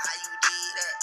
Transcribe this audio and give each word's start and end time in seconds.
how 0.00 0.16
you 0.16 0.32
did 0.40 0.72
that? 0.76 0.96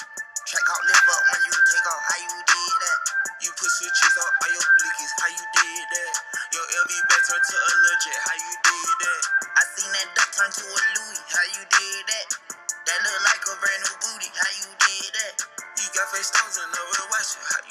You 1.45 1.53
take 1.69 1.87
off, 1.87 2.03
how 2.09 2.17
you 2.17 2.39
did 2.41 2.73
that? 2.81 2.99
You 3.45 3.49
put 3.53 3.69
switches 3.69 4.15
on 4.17 4.31
ayo 4.49 4.61
blik 4.65 4.97
is 5.05 5.13
how 5.21 5.29
you 5.29 5.45
did 5.53 5.85
that? 5.93 6.13
Yo 6.57 6.61
every 6.81 6.99
better 7.07 7.37
to 7.37 7.55
a 7.57 7.71
legit 7.85 8.19
how 8.25 8.37
you 8.37 8.55
did 8.65 8.95
that? 8.97 9.21
I 9.45 9.61
seen 9.77 9.91
that 9.93 10.07
dub 10.17 10.29
time 10.33 10.51
to 10.51 10.65
a 10.65 10.79
Louis 10.97 11.21
how 11.29 11.45
you 11.53 11.63
did 11.69 12.01
that? 12.09 12.27
Then 12.83 12.99
look 13.05 13.21
like 13.29 13.43
a 13.45 13.53
brand 13.61 13.81
new 13.85 13.95
booty 14.01 14.29
how 14.33 14.51
you 14.57 14.69
did 14.73 15.11
that? 15.13 15.33
You 15.77 15.87
got 15.93 16.09
face 16.09 16.31
down 16.33 16.49
and 16.49 16.73
I 16.73 17.05
wash 17.13 17.37
you 17.37 17.66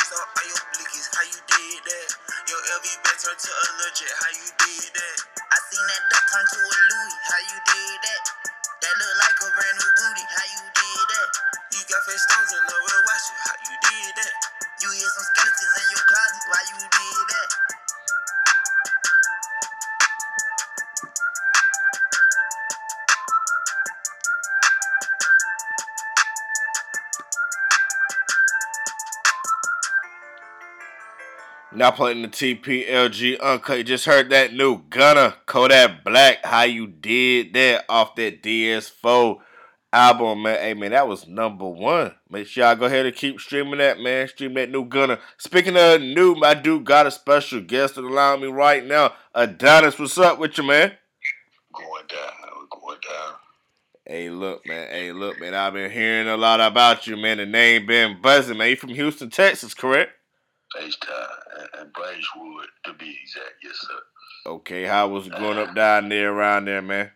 switches 0.00 0.20
up 0.20 0.32
on 0.32 0.44
your 0.48 0.62
blickies. 0.72 1.08
How 1.12 1.24
you 1.28 1.40
did 1.44 1.80
that? 1.84 2.08
Your 2.48 2.60
LV 2.80 2.86
back 3.04 3.16
turned 3.20 3.40
to 3.40 3.50
a 3.52 3.64
legit. 3.84 4.12
How 4.16 4.30
you 4.32 4.48
did 4.48 4.90
that? 4.96 5.16
I 5.36 5.56
seen 5.68 5.84
that 5.84 6.02
duck 6.08 6.24
turn 6.32 6.46
to 6.46 6.58
a 6.60 6.74
Louis. 6.88 7.16
How 7.28 7.40
you 7.44 7.58
did 7.68 7.98
that? 8.00 8.22
That 8.80 8.94
look 8.96 9.14
like 9.20 9.38
a 9.44 9.48
brand 9.52 9.76
new 9.76 9.90
booty. 10.00 10.24
How 10.24 10.46
you 10.48 10.64
did 10.72 11.04
that? 11.12 11.28
You 11.76 11.80
got 11.84 12.00
face 12.08 12.24
stones 12.24 12.50
and 12.56 12.64
never 12.64 12.98
watch 13.04 13.26
it. 13.28 13.38
How 13.44 13.56
you 13.60 13.74
did 13.76 14.12
that? 14.24 14.34
You 14.80 14.88
hear 14.88 15.10
some 15.12 15.26
skeletons 15.36 15.74
in 15.84 15.86
your 15.92 16.04
closet. 16.08 16.42
Why 16.48 16.60
you 16.64 16.78
did 16.80 17.26
that? 17.28 17.69
Now 31.80 31.90
playing 31.90 32.20
the 32.20 32.28
TPLG 32.28 33.40
Uncut. 33.40 33.78
You 33.78 33.84
just 33.84 34.04
heard 34.04 34.28
that 34.28 34.52
new 34.52 34.82
Gunna 34.90 35.36
Kodak 35.46 36.04
Black. 36.04 36.44
How 36.44 36.64
you 36.64 36.86
did 36.86 37.54
that 37.54 37.86
off 37.88 38.16
that 38.16 38.42
DS4 38.42 39.38
album, 39.90 40.42
man. 40.42 40.58
Hey 40.58 40.74
man, 40.74 40.90
that 40.90 41.08
was 41.08 41.26
number 41.26 41.66
one. 41.66 42.14
Make 42.28 42.48
sure 42.48 42.64
y'all 42.66 42.76
go 42.76 42.84
ahead 42.84 43.06
and 43.06 43.16
keep 43.16 43.40
streaming 43.40 43.78
that, 43.78 43.98
man. 43.98 44.28
Stream 44.28 44.52
that 44.54 44.70
new 44.70 44.84
Gunna. 44.84 45.20
Speaking 45.38 45.74
of 45.78 46.02
new, 46.02 46.34
my 46.34 46.52
dude 46.52 46.84
got 46.84 47.06
a 47.06 47.10
special 47.10 47.62
guest 47.62 47.94
that 47.94 48.04
allowing 48.04 48.42
me 48.42 48.48
right 48.48 48.84
now. 48.84 49.14
Adonis, 49.34 49.98
what's 49.98 50.18
up 50.18 50.38
with 50.38 50.58
you, 50.58 50.64
man? 50.64 50.92
Going 51.72 52.04
down, 52.10 52.68
going 52.70 52.98
down. 53.08 53.34
Hey, 54.04 54.28
look, 54.28 54.66
man. 54.66 54.86
Hey, 54.90 55.12
look, 55.12 55.40
man. 55.40 55.54
I've 55.54 55.72
been 55.72 55.90
hearing 55.90 56.28
a 56.28 56.36
lot 56.36 56.60
about 56.60 57.06
you, 57.06 57.16
man. 57.16 57.38
The 57.38 57.46
name 57.46 57.86
been 57.86 58.20
buzzing, 58.20 58.58
man. 58.58 58.68
You 58.68 58.76
from 58.76 58.90
Houston, 58.90 59.30
Texas, 59.30 59.72
correct? 59.72 60.12
H-Town 60.78 61.26
and, 61.58 61.68
and 61.80 61.94
to 62.84 62.92
be 62.94 63.18
exact, 63.22 63.54
yes 63.62 63.76
sir. 63.80 64.00
Okay, 64.46 64.84
how 64.84 65.08
was 65.08 65.26
it 65.26 65.34
growing 65.34 65.58
up 65.58 65.74
down 65.74 66.08
there, 66.08 66.32
around 66.32 66.66
there, 66.66 66.82
man? 66.82 67.10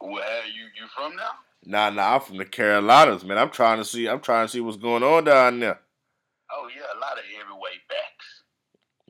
Where 0.00 0.46
you 0.46 0.64
you 0.80 0.88
from 0.96 1.14
now? 1.16 1.30
Nah, 1.64 1.90
nah, 1.90 2.14
I'm 2.14 2.20
from 2.22 2.38
the 2.38 2.46
Carolinas, 2.46 3.22
man. 3.22 3.36
I'm 3.36 3.50
trying 3.50 3.78
to 3.78 3.84
see, 3.84 4.08
I'm 4.08 4.20
trying 4.20 4.46
to 4.46 4.52
see 4.52 4.60
what's 4.60 4.78
going 4.78 5.02
on 5.02 5.24
down 5.24 5.60
there. 5.60 5.78
Oh 6.50 6.68
yeah, 6.74 6.88
a 6.96 6.98
lot 6.98 7.18
of 7.18 7.24
heavyweight 7.24 7.86
backs. 7.88 8.28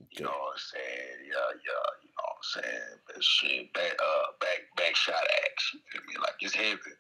Okay. 0.00 0.08
You 0.18 0.24
know 0.24 0.30
what 0.30 0.52
I'm 0.52 0.58
saying? 0.58 1.18
Yeah, 1.24 1.50
yeah, 1.62 1.86
you 2.02 2.10
know 2.10 2.26
what 2.26 2.42
I'm 2.42 2.62
saying? 2.62 2.98
But 3.06 3.24
shit, 3.24 3.72
back 3.72 3.94
uh 4.02 4.26
back 4.40 4.58
back 4.76 4.96
shot 4.96 5.14
action. 5.46 5.80
I 5.94 5.98
mean? 6.06 6.20
Like 6.20 6.34
it's 6.40 6.54
heavy. 6.54 6.94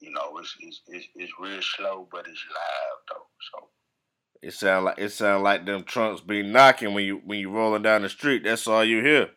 You 0.00 0.10
know, 0.10 0.36
it's 0.38 0.54
it's 0.60 0.82
it's, 0.88 1.06
it's 1.14 1.32
real 1.40 1.62
slow, 1.62 2.08
but 2.10 2.26
it's 2.26 2.44
live 2.50 3.00
though. 3.08 3.26
So 3.52 3.68
It 4.46 4.54
sound 4.54 4.84
like 4.84 4.98
it 4.98 5.10
sound 5.10 5.42
like 5.42 5.66
them 5.66 5.82
trunks 5.82 6.20
be 6.20 6.44
knocking 6.44 6.94
when 6.94 7.04
you 7.04 7.20
when 7.24 7.40
you 7.40 7.50
rolling 7.50 7.82
down 7.82 8.02
the 8.02 8.08
street. 8.08 8.44
That's 8.44 8.68
all 8.68 8.84
you 8.84 9.02
hear. 9.02 9.30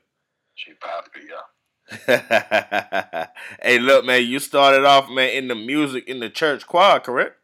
she 0.53 0.73
poppy, 0.73 1.25
yeah. 1.25 3.25
hey, 3.63 3.79
look, 3.79 4.05
man, 4.05 4.23
you 4.23 4.37
started 4.37 4.85
off, 4.85 5.09
man, 5.09 5.29
in 5.29 5.47
the 5.47 5.55
music 5.55 6.07
in 6.07 6.19
the 6.19 6.29
church 6.29 6.67
choir, 6.67 6.99
correct? 6.99 7.37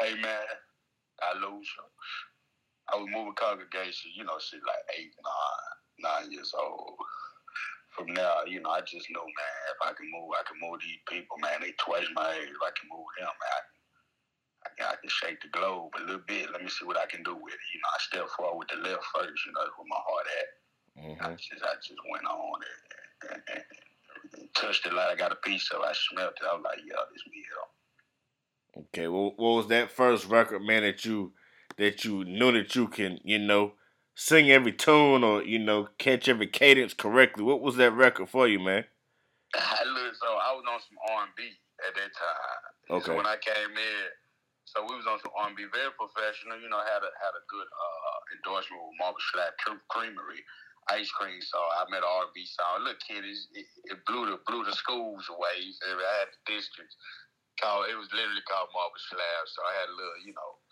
Hey 0.00 0.14
man, 0.14 0.42
I 1.22 1.38
lose 1.38 1.70
you. 1.70 1.86
I 2.92 2.96
was 2.96 3.06
moving 3.14 3.38
congregation, 3.38 4.10
you 4.16 4.24
know, 4.24 4.40
shit 4.40 4.58
like 4.66 4.98
eight, 4.98 5.14
nine, 5.22 6.02
nine 6.02 6.32
years 6.32 6.52
old. 6.58 6.98
From 7.94 8.12
now, 8.12 8.42
you 8.44 8.60
know, 8.60 8.70
I 8.70 8.80
just 8.80 9.06
know, 9.14 9.22
man, 9.22 9.58
if 9.70 9.78
I 9.86 9.94
can 9.94 10.10
move, 10.10 10.34
I 10.34 10.42
can 10.42 10.58
move 10.58 10.80
these 10.82 10.98
people, 11.06 11.38
man. 11.38 11.62
They 11.62 11.78
twice 11.78 12.10
my 12.12 12.26
age. 12.34 12.50
If 12.50 12.58
I 12.58 12.74
can 12.74 12.90
move 12.90 13.06
them, 13.22 13.30
man, 13.30 13.54
I 13.54 13.62
can, 13.70 13.77
I 14.86 14.96
can 15.00 15.10
shake 15.10 15.40
the 15.42 15.48
globe 15.48 15.92
a 15.98 16.04
little 16.04 16.22
bit. 16.26 16.50
Let 16.52 16.62
me 16.62 16.68
see 16.68 16.84
what 16.84 16.98
I 16.98 17.06
can 17.06 17.22
do 17.22 17.34
with 17.34 17.54
it. 17.54 17.60
You 17.74 17.80
know, 17.80 17.90
I 17.94 17.98
step 18.00 18.28
forward 18.36 18.58
with 18.58 18.68
the 18.68 18.88
left 18.88 19.04
first, 19.14 19.46
you 19.46 19.52
know, 19.52 19.66
where 19.76 19.88
my 19.88 20.02
heart 20.06 20.26
at. 20.38 20.48
I 21.20 21.28
hmm 21.28 21.34
just, 21.34 21.62
I 21.62 21.74
just 21.76 22.00
went 22.10 22.26
on 22.26 22.60
and, 22.62 23.32
and, 23.32 23.42
and, 23.54 23.64
and 24.40 24.48
touched 24.54 24.86
it 24.86 24.92
like 24.92 25.08
I 25.08 25.14
got 25.16 25.32
a 25.32 25.36
piece 25.36 25.70
of. 25.72 25.80
it. 25.80 25.86
I 25.88 25.92
smelled 25.94 26.34
it. 26.40 26.46
I 26.46 26.54
was 26.54 26.62
like, 26.64 26.78
yeah, 26.86 26.96
this 27.12 27.22
me 27.30 27.42
here. 27.42 28.84
Okay, 28.84 29.08
well, 29.08 29.32
what 29.36 29.56
was 29.56 29.66
that 29.68 29.90
first 29.90 30.26
record, 30.26 30.62
man, 30.62 30.82
that 30.82 31.04
you 31.04 31.32
that 31.78 32.04
you 32.04 32.24
knew 32.24 32.52
that 32.52 32.74
you 32.74 32.88
can, 32.88 33.18
you 33.24 33.38
know, 33.38 33.72
sing 34.14 34.50
every 34.50 34.72
tune 34.72 35.24
or 35.24 35.42
you 35.42 35.58
know 35.58 35.88
catch 35.98 36.28
every 36.28 36.46
cadence 36.46 36.94
correctly? 36.94 37.42
What 37.42 37.60
was 37.60 37.76
that 37.76 37.92
record 37.92 38.28
for 38.28 38.46
you, 38.46 38.60
man? 38.60 38.84
Look, 39.54 40.14
so 40.14 40.26
I 40.26 40.52
was 40.54 40.64
on 40.70 40.80
some 40.80 40.98
R 41.16 41.22
and 41.24 41.32
B 41.36 41.44
at 41.86 41.94
that 41.94 42.10
time. 42.14 42.98
Okay. 42.98 43.06
So 43.06 43.16
when 43.16 43.26
I 43.26 43.36
came 43.36 43.70
in, 43.70 44.04
so 44.78 44.86
we 44.86 44.94
was 44.94 45.10
on 45.10 45.18
some 45.18 45.34
R 45.34 45.50
and 45.50 45.58
B, 45.58 45.66
very 45.74 45.90
professional. 45.98 46.54
You 46.62 46.70
know, 46.70 46.78
had 46.78 47.02
a 47.02 47.10
had 47.18 47.34
a 47.34 47.42
good 47.50 47.66
uh, 47.66 48.18
endorsement 48.38 48.78
with 48.78 48.94
Marble 49.02 49.18
Slab 49.34 49.50
Cre- 49.58 49.82
Creamery 49.90 50.38
ice 50.86 51.10
cream 51.10 51.42
So 51.42 51.58
I 51.58 51.82
met 51.90 52.06
an 52.06 52.08
R 52.08 52.30
and 52.30 52.34
B 52.34 52.46
song. 52.46 52.86
Look, 52.86 53.02
kid, 53.02 53.26
it, 53.26 53.66
it, 53.90 53.98
blew 54.06 54.30
the 54.30 54.38
blew 54.46 54.62
the 54.62 54.72
schools 54.78 55.26
away. 55.26 55.66
I 55.82 56.14
had 56.22 56.30
the 56.30 56.54
districts 56.54 56.94
called. 57.58 57.90
It 57.90 57.98
was 57.98 58.06
literally 58.14 58.46
called 58.46 58.70
Marble 58.70 59.02
Slab. 59.10 59.42
So 59.50 59.66
I 59.66 59.72
had 59.82 59.90
a 59.90 59.98
little, 59.98 60.22
you 60.22 60.30
know. 60.38 60.62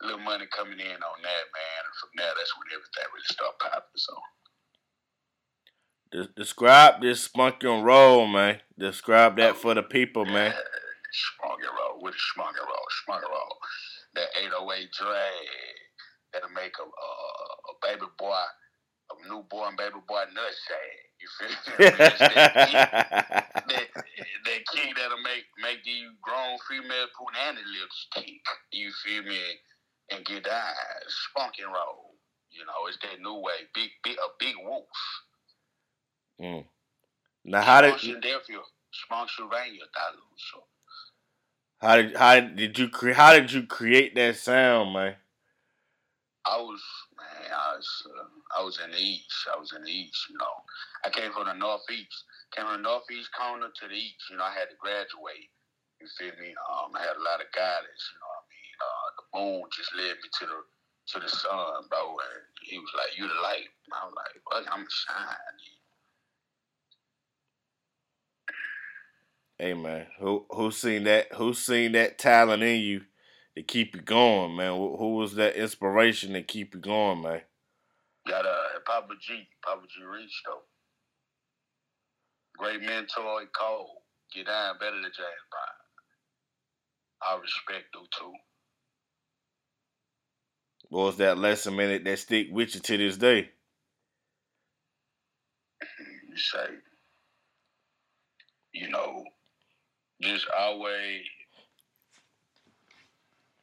Little 0.00 0.28
money 0.28 0.44
coming 0.52 0.78
in 0.78 1.00
on 1.00 1.18
that, 1.24 1.44
man, 1.56 1.80
and 1.88 1.96
from 1.96 2.12
there, 2.18 2.28
that's 2.36 2.52
when 2.52 2.68
everything 2.68 3.08
really 3.16 3.32
started 3.32 3.56
popping. 3.64 3.96
So, 3.96 4.12
describe 6.36 7.00
this 7.00 7.22
spunky 7.24 7.66
and 7.66 7.82
roll, 7.82 8.26
man. 8.26 8.60
Describe 8.78 9.38
that 9.38 9.56
for 9.56 9.72
the 9.72 9.82
people, 9.82 10.26
man. 10.26 10.52
Roll 10.52 11.85
with 12.06 12.14
a 12.14 12.24
smog 13.02 13.22
roll. 13.26 13.58
That 14.14 14.30
808 14.38 14.88
drag 14.94 15.76
that'll 16.32 16.54
make 16.54 16.78
a, 16.78 16.86
a, 16.86 17.10
a 17.66 17.74
baby 17.82 18.06
boy 18.18 18.46
a 19.10 19.14
newborn 19.28 19.76
baby 19.76 19.98
boy 20.06 20.24
nutsack. 20.34 20.94
You 21.18 21.28
feel 21.38 21.48
me? 21.48 21.90
that, 21.90 22.18
that, 23.68 23.88
that 23.94 24.60
kick 24.72 24.96
that'll 24.96 25.22
make 25.22 25.46
make 25.62 25.84
these 25.84 26.10
grown 26.22 26.58
females 26.68 27.10
put 27.18 27.34
any 27.48 27.62
lipstick. 27.62 28.42
You 28.72 28.90
feel 29.04 29.22
me? 29.22 29.38
And 30.10 30.24
get 30.24 30.44
down, 30.44 30.74
spunk 31.08 31.54
and 31.58 31.72
roll. 31.72 32.14
You 32.50 32.64
know, 32.64 32.86
it's 32.88 32.98
that 33.02 33.20
new 33.20 33.42
way. 33.42 33.66
Big, 33.74 33.90
big, 34.04 34.14
a 34.14 34.28
big 34.38 34.54
wolf. 34.62 34.86
Mm. 36.40 36.64
Now, 37.44 37.62
how 37.62 37.80
did 37.80 37.98
Philadelphia, 37.98 38.58
Spennsylvania, 38.92 39.82
so. 40.52 40.62
How 41.86 42.02
did 42.02 42.16
how 42.18 42.40
did 42.40 42.74
you 42.82 42.88
cre- 42.90 43.14
how 43.14 43.38
did 43.38 43.52
you 43.52 43.62
create 43.62 44.18
that 44.18 44.34
sound, 44.34 44.90
man? 44.92 45.14
I 46.42 46.58
was 46.58 46.82
man, 47.14 47.46
I 47.54 47.78
was 47.78 47.86
uh, 48.10 48.58
I 48.58 48.64
was 48.66 48.82
in 48.82 48.90
the 48.90 48.98
east. 48.98 49.46
I 49.46 49.54
was 49.54 49.70
in 49.70 49.86
the 49.86 49.94
east. 49.94 50.18
You 50.26 50.34
know, 50.34 50.66
I 51.06 51.14
came 51.14 51.30
from 51.30 51.46
the 51.46 51.54
northeast. 51.54 52.26
Came 52.50 52.66
from 52.66 52.82
the 52.82 52.88
northeast 52.90 53.30
corner 53.30 53.70
to 53.70 53.86
the 53.86 53.94
east. 53.94 54.18
You 54.34 54.34
know, 54.34 54.50
I 54.50 54.50
had 54.50 54.66
to 54.74 54.82
graduate. 54.82 55.46
You 56.02 56.10
feel 56.18 56.34
me? 56.42 56.58
Um, 56.58 56.90
I 56.90 57.06
had 57.06 57.14
a 57.14 57.22
lot 57.22 57.38
of 57.38 57.54
guidance. 57.54 58.02
You 58.10 58.18
know 58.18 58.34
what 58.34 58.42
I 58.42 58.50
mean? 58.50 58.74
Uh, 58.82 59.06
the 59.14 59.24
moon 59.38 59.62
just 59.70 59.94
led 59.94 60.18
me 60.18 60.28
to 60.42 60.44
the 60.50 60.58
to 61.14 61.16
the 61.22 61.30
sun, 61.30 61.86
bro. 61.86 62.18
And 62.18 62.42
he 62.66 62.82
was 62.82 62.90
like, 62.98 63.14
"You 63.14 63.30
the 63.30 63.38
light." 63.46 63.70
I 63.94 64.10
was 64.10 64.14
like, 64.18 64.34
"Well, 64.42 64.66
I'm 64.74 64.90
shining." 64.90 65.75
Hey 69.58 69.72
man, 69.72 70.06
who 70.20 70.44
who 70.50 70.70
seen 70.70 71.04
that? 71.04 71.32
Who 71.34 71.54
seen 71.54 71.92
that 71.92 72.18
talent 72.18 72.62
in 72.62 72.80
you 72.80 73.02
to 73.56 73.62
keep 73.62 73.96
you 73.96 74.02
going, 74.02 74.54
man? 74.54 74.72
Who, 74.72 74.98
who 74.98 75.14
was 75.14 75.34
that 75.36 75.56
inspiration 75.56 76.34
to 76.34 76.42
keep 76.42 76.74
you 76.74 76.80
going, 76.80 77.22
man? 77.22 77.40
Got 78.28 78.44
uh, 78.44 78.80
Papa 78.84 79.14
G, 79.18 79.48
Papa 79.64 79.82
G 79.88 80.04
Reach 80.04 80.42
though. 80.44 80.62
Great 82.58 82.82
mentor, 82.82 83.42
Cole. 83.58 84.02
Get 84.34 84.46
down 84.46 84.76
better 84.78 84.96
than 84.96 85.04
James 85.04 85.46
Brown. 85.50 85.76
I 87.22 87.40
respect 87.40 87.86
you 87.94 88.02
too. 88.18 88.32
What 90.90 91.04
was 91.04 91.16
that 91.16 91.38
lesson, 91.38 91.76
man, 91.76 92.04
that 92.04 92.18
stick 92.18 92.48
with 92.50 92.74
you 92.74 92.80
to 92.82 92.96
this 92.98 93.16
day? 93.16 93.50
You 96.28 96.36
say, 96.36 96.66
you 98.72 98.90
know, 98.90 99.24
just 100.22 100.46
always, 100.56 101.22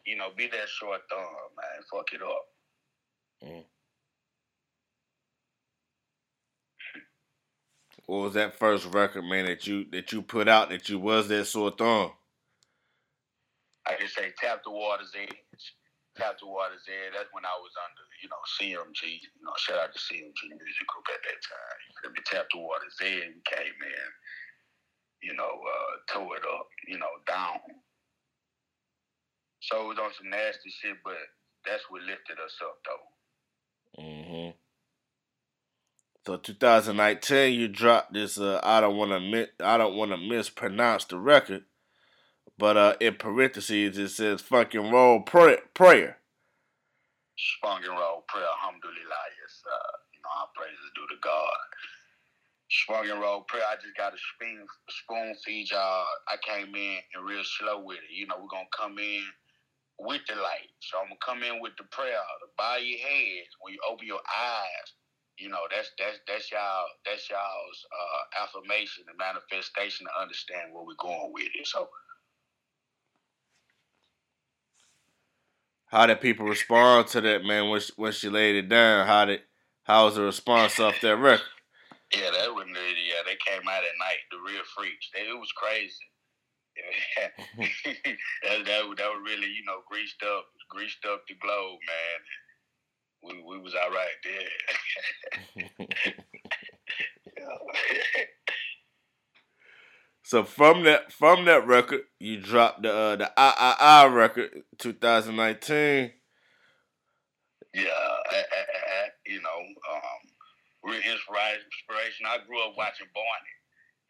you 0.06 0.16
know, 0.16 0.30
be 0.36 0.48
that 0.48 0.70
short 0.70 1.02
thumb, 1.10 1.20
man. 1.20 1.84
Fuck 1.92 2.14
it 2.14 2.22
up. 2.22 2.46
Mm. 3.44 3.64
What 8.06 8.22
was 8.22 8.34
that 8.34 8.60
first 8.60 8.94
record, 8.94 9.24
man, 9.24 9.46
that 9.46 9.66
you 9.66 9.86
that 9.92 10.12
you 10.12 10.22
put 10.22 10.48
out 10.48 10.70
that 10.70 10.90
you 10.90 11.00
was 11.00 11.28
that 11.30 11.46
sore 11.46 11.72
thumb? 11.72 12.12
I 13.88 13.96
just 14.00 14.16
say 14.16 14.32
tap 14.38 14.64
the 14.64 14.72
water's 14.72 15.12
edge. 15.16 15.76
Tap 16.16 16.38
the 16.40 16.48
water's 16.48 16.86
edge. 16.88 17.14
That's 17.16 17.32
when 17.32 17.44
I 17.44 17.56
was 17.60 17.74
under, 17.74 18.06
you 18.22 18.30
know, 18.30 18.40
CMG. 18.60 19.18
You 19.18 19.44
know, 19.44 19.56
shout 19.58 19.80
out 19.80 19.92
to 19.92 20.00
CMG 20.00 20.52
Music 20.52 20.88
Group 20.88 21.08
at 21.10 21.24
that 21.26 21.40
time. 21.42 21.78
You 21.90 21.94
feel 22.00 22.12
me? 22.12 22.22
Tap 22.24 22.46
the 22.52 22.60
water's 22.60 23.00
edge. 23.02 23.34
came 23.50 23.80
in 23.82 24.10
you 25.24 25.34
know, 25.36 25.44
uh, 25.44 26.14
tore 26.14 26.36
it 26.38 26.44
up, 26.44 26.68
you 26.88 26.98
know, 26.98 27.08
down. 27.28 27.60
So 29.62 29.86
it 29.86 29.88
was 29.88 29.98
on 30.00 30.12
some 30.18 30.30
nasty 30.30 30.70
shit, 30.70 30.98
but 31.04 31.16
that's 31.66 31.84
what 31.90 32.02
lifted 32.02 32.38
us 32.44 32.56
up, 32.62 32.78
though. 32.86 34.04
Mm-hmm. 34.04 34.52
So 36.26 36.38
2019, 36.38 37.60
you 37.60 37.68
dropped 37.68 38.14
this. 38.14 38.38
Uh, 38.38 38.60
I 38.64 38.82
don't 38.82 38.98
want 38.98 39.12
to 39.12 39.20
mi- 39.20 39.52
I 39.60 39.78
don't 39.78 39.96
want 39.96 40.12
to 40.12 40.18
mispronounce 40.18 41.06
the 41.06 41.18
record, 41.18 41.64
but 42.58 42.78
uh, 42.78 42.96
in 43.02 43.16
parentheses 43.16 43.98
it 43.98 44.10
says 44.10 44.42
"fucking 44.42 44.92
roll 44.92 45.22
pray- 45.22 45.60
prayer." 45.74 46.20
And 47.64 47.88
roll 47.88 48.24
prayer. 48.28 48.48
Alhamdulillah. 48.60 49.24
Yes, 49.42 49.64
uh, 49.68 49.92
you 50.14 50.22
know 50.24 50.32
our 50.40 50.48
praises 50.56 50.92
due 50.96 51.08
to 51.16 51.20
God. 51.22 51.60
Swung 52.74 53.08
and 53.10 53.22
roll 53.22 53.42
prayer. 53.48 53.64
I 53.70 53.76
just 53.76 53.96
got 53.96 54.14
a 54.14 54.18
spoon, 54.34 54.66
spoon 54.90 55.36
feed 55.46 55.70
y'all. 55.70 56.06
I 56.28 56.38
came 56.42 56.74
in 56.74 56.98
and 57.14 57.26
real 57.26 57.44
slow 57.44 57.84
with 57.86 58.00
it. 58.00 58.14
You 58.14 58.26
know, 58.26 58.36
we're 58.42 58.50
gonna 58.50 58.66
come 58.76 58.98
in 58.98 59.22
with 60.00 60.22
the 60.28 60.36
light. 60.36 60.74
So 60.82 60.98
I'm 60.98 61.06
gonna 61.06 61.22
come 61.24 61.44
in 61.44 61.62
with 61.62 61.74
the 61.78 61.86
prayer. 61.86 62.18
To 62.18 62.48
bow 62.58 62.78
your 62.78 62.98
heads 62.98 63.54
when 63.62 63.74
you 63.74 63.80
open 63.90 64.08
your 64.08 64.26
eyes. 64.26 64.90
You 65.38 65.50
know, 65.50 65.70
that's 65.70 65.92
that's 66.00 66.20
that's 66.28 66.52
y'all 66.52 66.86
that's 67.06 67.30
y'all's 67.30 67.86
uh, 67.94 68.44
affirmation 68.44 69.06
and 69.08 69.18
manifestation 69.18 70.08
to 70.08 70.22
understand 70.22 70.74
where 70.74 70.86
we're 70.86 70.98
going 70.98 71.32
with 71.34 71.50
it. 71.54 71.68
So 71.68 71.90
how 75.88 76.08
did 76.08 76.22
people 76.22 76.48
respond 76.48 77.08
to 77.10 77.22
that, 77.22 77.44
man? 77.46 77.70
When 77.70 77.82
she, 77.82 77.94
when 77.98 78.12
she 78.14 78.30
laid 78.30 78.56
it 78.56 78.70
down, 78.70 79.06
how 79.08 79.26
did 79.26 79.42
how 79.84 80.06
was 80.06 80.16
the 80.16 80.24
response 80.24 80.80
off 80.80 81.02
that 81.02 81.18
record? 81.18 81.46
Yeah, 82.16 82.30
that 82.30 82.54
was 82.54 82.66
yeah. 82.70 83.22
They 83.26 83.38
came 83.42 83.68
out 83.68 83.84
at 83.84 83.98
night, 84.00 84.22
the 84.30 84.38
real 84.38 84.64
freaks. 84.76 85.10
They, 85.14 85.22
it 85.22 85.34
was 85.34 85.52
crazy. 85.56 85.96
that, 87.58 88.66
that, 88.66 88.66
that 88.66 88.86
was 88.86 89.22
really 89.26 89.48
you 89.48 89.64
know 89.66 89.82
greased 89.90 90.22
up, 90.24 90.46
greased 90.70 91.06
up 91.12 91.24
the 91.28 91.36
globe, 91.36 91.80
man. 91.88 92.22
We 93.24 93.44
we 93.44 93.60
was 93.62 93.74
all 93.76 93.90
right 93.90 94.20
there. 95.56 96.14
so 100.24 100.44
from 100.44 100.84
that 100.84 101.12
from 101.12 101.46
that 101.46 101.66
record, 101.66 102.02
you 102.20 102.40
dropped 102.42 102.84
the 102.84 102.94
uh, 102.94 103.16
the 103.16 103.32
I 103.38 103.76
I 103.80 104.04
I 104.04 104.06
record, 104.08 104.64
2019. 104.78 106.12
Yeah, 107.74 107.82
I, 107.86 108.36
I, 108.36 108.38
I, 108.38 109.08
you 109.26 109.42
know, 109.42 109.73
real 110.84 111.02
inspiration. 111.02 112.28
I 112.28 112.44
grew 112.46 112.60
up 112.64 112.76
watching 112.78 113.08
Barney. 113.16 113.56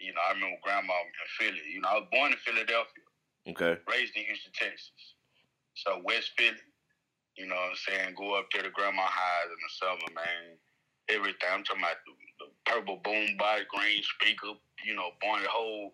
You 0.01 0.11
know, 0.11 0.21
I 0.25 0.33
remember 0.33 0.57
grandma 0.65 0.93
in 1.05 1.29
Philly. 1.39 1.63
You 1.69 1.79
know, 1.81 1.89
I 1.89 1.95
was 2.01 2.09
born 2.11 2.33
in 2.33 2.41
Philadelphia. 2.41 3.05
Okay. 3.47 3.77
Raised 3.87 4.17
in 4.17 4.25
Houston, 4.25 4.51
Texas. 4.51 5.15
So 5.75 6.01
West 6.03 6.33
Philly. 6.37 6.59
You 7.37 7.47
know 7.49 7.55
what 7.55 7.73
I'm 7.73 7.81
saying? 7.81 8.15
Go 8.17 8.37
up 8.37 8.45
there 8.53 8.61
to 8.61 8.69
grandma 8.69 9.05
highs 9.05 9.49
in 9.49 9.57
the 9.57 9.71
summer, 9.73 10.09
man. 10.13 10.57
Everything. 11.09 11.49
I'm 11.49 11.63
talking 11.63 11.81
about 11.81 12.01
the, 12.05 12.13
the 12.45 12.47
purple 12.69 13.01
boom 13.01 13.37
body, 13.37 13.65
green 13.69 14.03
speaker, 14.17 14.53
you 14.85 14.93
know, 14.93 15.17
born 15.21 15.41
the 15.41 15.49
whole 15.49 15.91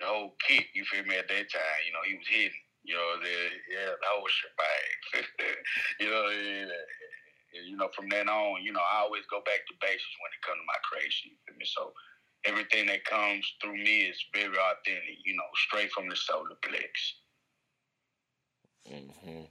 the 0.00 0.06
whole 0.06 0.34
kit, 0.40 0.64
you 0.72 0.84
feel 0.88 1.04
me, 1.04 1.16
at 1.16 1.28
that 1.28 1.46
time. 1.52 1.80
You 1.84 1.92
know, 1.92 2.04
he 2.08 2.16
was 2.16 2.26
hitting. 2.26 2.64
You 2.82 2.96
know, 2.96 3.20
the 3.20 3.36
yeah, 3.68 3.92
the 3.92 4.08
whole 4.08 4.26
shebang. 4.26 5.28
you 6.00 6.08
know, 6.08 6.26
yeah, 6.32 6.72
you 7.52 7.76
know, 7.76 7.88
from 7.94 8.08
then 8.08 8.28
on, 8.28 8.62
you 8.62 8.72
know, 8.72 8.80
I 8.80 9.00
always 9.02 9.22
go 9.30 9.40
back 9.44 9.66
to 9.66 9.74
basics 9.80 10.16
when 10.20 10.32
it 10.34 10.42
comes 10.46 10.60
to 10.60 10.66
my 10.66 10.80
creation. 10.82 11.30
You 11.48 11.58
me? 11.58 11.64
So 11.66 11.92
everything 12.44 12.86
that 12.86 13.04
comes 13.04 13.46
through 13.60 13.76
me 13.76 14.02
is 14.02 14.22
very 14.34 14.56
authentic. 14.56 15.18
You 15.24 15.36
know, 15.36 15.48
straight 15.66 15.90
from 15.92 16.08
the 16.08 16.16
solar 16.16 16.56
plex. 16.62 16.90
Mm-hmm. 18.90 19.44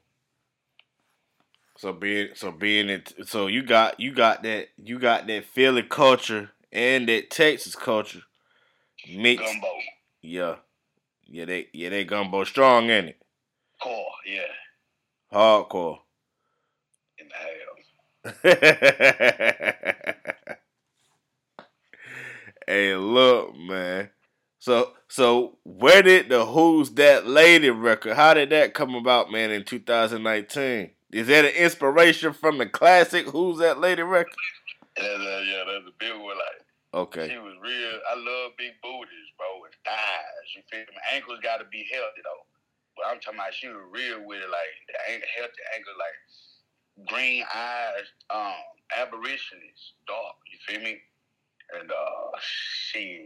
So 1.77 1.93
being 1.93 2.29
so 2.33 2.51
being 2.51 2.89
it 2.89 3.13
so 3.25 3.47
you 3.47 3.63
got 3.63 3.99
you 4.01 4.13
got 4.13 4.43
that 4.43 4.67
you 4.77 4.99
got 4.99 5.27
that 5.27 5.45
Philly 5.45 5.83
culture 5.83 6.51
and 6.73 7.07
that 7.07 7.29
Texas 7.29 7.73
culture 7.75 8.23
mixed. 9.15 9.45
Gumbo. 9.45 9.67
Yeah, 10.21 10.55
yeah 11.25 11.45
they 11.45 11.67
yeah 11.71 11.89
they 11.89 12.03
gumbo 12.03 12.43
strong 12.43 12.89
in 12.89 13.09
it. 13.09 13.21
Core, 13.81 14.11
yeah. 14.25 14.41
Hardcore. 15.31 15.99
Hey, 22.67 22.93
look, 22.93 23.55
man. 23.57 24.11
So, 24.59 24.91
so 25.07 25.57
where 25.63 26.03
did 26.03 26.29
the 26.29 26.45
"Who's 26.45 26.91
That 26.91 27.25
Lady" 27.25 27.71
record? 27.71 28.13
How 28.13 28.35
did 28.35 28.51
that 28.51 28.75
come 28.75 28.93
about, 28.93 29.31
man? 29.31 29.49
In 29.49 29.63
2019, 29.63 30.91
is 31.11 31.27
that 31.27 31.45
an 31.45 31.55
inspiration 31.55 32.33
from 32.33 32.59
the 32.59 32.67
classic 32.67 33.27
"Who's 33.29 33.57
That 33.57 33.79
Lady" 33.79 34.03
record? 34.03 34.33
Uh, 34.99 35.03
yeah, 35.03 35.17
that, 35.17 35.43
yeah, 35.47 35.63
that's 35.65 35.87
a 35.87 35.95
big 35.97 36.13
one. 36.13 36.37
Like, 36.37 36.61
okay, 36.93 37.29
she 37.29 37.37
was 37.39 37.55
real. 37.63 37.99
I 38.05 38.15
love 38.19 38.51
big 38.57 38.73
booties, 38.83 39.29
bro, 39.37 39.65
and 39.65 39.73
thighs. 39.83 40.49
You 40.55 40.61
feel 40.69 40.81
me? 40.81 41.01
Ankles 41.13 41.39
got 41.41 41.57
to 41.57 41.65
be 41.71 41.87
healthy 41.91 42.21
though. 42.21 42.45
But 42.95 43.07
I'm 43.09 43.19
talking 43.19 43.39
about 43.39 43.53
she 43.55 43.69
was 43.69 43.81
real 43.89 44.21
with 44.27 44.43
it, 44.43 44.51
like 44.51 44.73
the 44.91 44.99
healthy 45.39 45.63
ankles, 45.73 45.97
like 45.97 46.17
green 47.07 47.43
eyes, 47.55 48.07
um, 48.29 48.53
aborigines, 48.97 49.93
dark. 50.07 50.35
You 50.51 50.57
feel 50.67 50.83
me? 50.83 50.97
And 51.79 51.91
uh, 51.91 52.37
shit, 52.41 53.21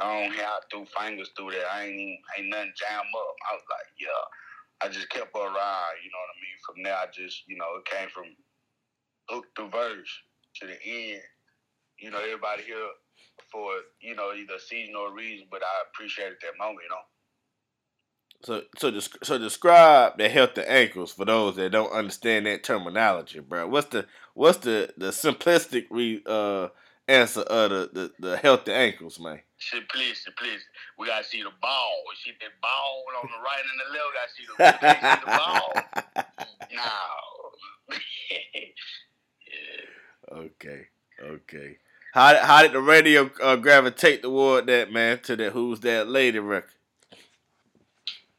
long 0.00 0.30
hair 0.32 0.48
through 0.70 0.86
fingers 0.98 1.30
through 1.36 1.52
there. 1.52 1.66
I 1.70 1.84
ain't 1.86 2.18
ain't 2.38 2.48
nothing 2.50 2.72
jam 2.76 3.00
up. 3.00 3.36
I 3.50 3.54
was 3.54 3.64
like, 3.70 3.88
yeah. 4.00 4.24
I 4.82 4.88
just 4.88 5.08
kept 5.10 5.36
her 5.36 5.42
around. 5.42 6.02
You 6.04 6.10
know 6.10 6.22
what 6.22 6.34
I 6.34 6.40
mean? 6.42 6.58
From 6.66 6.82
there, 6.82 6.96
I 6.96 7.06
just 7.14 7.44
you 7.46 7.56
know 7.56 7.76
it 7.78 7.86
came 7.86 8.08
from 8.10 8.24
hook 9.30 9.46
to 9.56 9.68
verse 9.68 10.10
to 10.60 10.66
the 10.66 10.78
end. 10.84 11.22
you 11.98 12.10
know, 12.10 12.18
everybody 12.18 12.62
here 12.64 12.88
for 13.52 13.70
you 14.00 14.14
know 14.16 14.32
either 14.34 14.58
season 14.58 14.96
or 14.96 15.14
reason, 15.14 15.46
but 15.50 15.62
I 15.62 15.84
appreciated 15.90 16.38
that 16.42 16.58
moment. 16.58 16.80
You 16.84 16.90
know. 16.90 17.06
So 18.42 18.62
so 18.76 18.98
so 19.22 19.38
describe 19.38 20.18
the 20.18 20.28
healthy 20.28 20.62
ankles 20.62 21.12
for 21.12 21.24
those 21.24 21.56
that 21.56 21.72
don't 21.72 21.92
understand 21.92 22.46
that 22.46 22.62
terminology, 22.62 23.40
bro. 23.40 23.66
What's 23.66 23.88
the 23.88 24.06
what's 24.34 24.58
the 24.58 24.92
the 24.96 25.08
simplistic 25.08 25.86
re, 25.90 26.22
uh 26.26 26.68
answer 27.08 27.40
of 27.42 27.70
the, 27.70 27.90
the, 27.92 28.12
the 28.28 28.36
healthy 28.36 28.72
ankles, 28.72 29.18
man? 29.18 29.40
Simplistic, 29.58 30.36
please. 30.36 30.60
We 30.98 31.06
gotta 31.06 31.24
see 31.24 31.42
the 31.42 31.50
ball. 31.60 32.02
See 32.22 32.32
that 32.40 32.60
ball 32.60 33.04
on 33.22 33.28
the 33.28 33.42
right 33.42 33.64
and 33.70 33.80
the 33.80 33.88
left. 33.92 34.14
Gotta 34.14 34.32
see 34.34 34.44
the, 34.46 34.54
see 34.90 35.20
the 35.20 35.30
ball. 35.38 35.72
now. 36.74 37.14
yeah. 37.90 38.64
Okay. 40.32 40.86
Okay. 41.22 41.76
How 42.12 42.36
how 42.38 42.62
did 42.62 42.72
the 42.72 42.80
radio 42.80 43.30
uh, 43.42 43.56
gravitate 43.56 44.22
toward 44.22 44.66
that 44.66 44.90
man 44.92 45.20
to 45.20 45.36
the 45.36 45.50
Who's 45.50 45.80
That 45.80 46.08
Lady 46.08 46.38
record? 46.38 46.70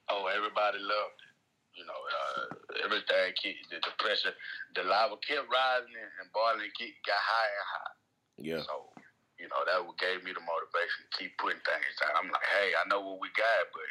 Oh, 0.09 0.27
everybody 0.27 0.79
loved 0.79 1.19
it. 1.19 1.79
You 1.79 1.85
know, 1.85 1.93
uh, 1.93 2.85
everything 2.85 3.33
the, 3.69 3.75
the 3.77 3.91
pressure, 4.15 4.35
the 4.75 4.83
lava 4.87 5.19
kept 5.19 5.51
rising 5.51 5.91
and 5.91 6.31
boiling, 6.31 6.71
got 7.03 7.19
higher 7.19 7.59
and 7.59 7.71
higher. 7.75 7.97
Yeah. 8.39 8.61
So, 8.63 8.95
you 9.35 9.51
know, 9.51 9.61
that 9.67 9.83
gave 9.99 10.23
me 10.23 10.31
the 10.31 10.43
motivation 10.43 11.03
to 11.03 11.11
keep 11.19 11.35
putting 11.35 11.59
things 11.67 11.99
out. 12.07 12.15
I'm 12.15 12.31
like, 12.31 12.47
hey, 12.55 12.71
I 12.79 12.87
know 12.87 13.03
what 13.03 13.19
we 13.19 13.27
got, 13.35 13.67
but 13.75 13.87